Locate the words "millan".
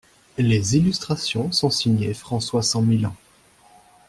2.83-3.13